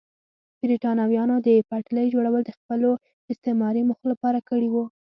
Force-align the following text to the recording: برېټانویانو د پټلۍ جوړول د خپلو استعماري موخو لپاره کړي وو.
برېټانویانو 0.61 1.35
د 1.47 1.49
پټلۍ 1.69 2.07
جوړول 2.13 2.41
د 2.45 2.51
خپلو 2.57 2.91
استعماري 3.31 3.81
موخو 3.89 4.05
لپاره 4.13 4.39
کړي 4.49 4.69
وو. 4.71 4.83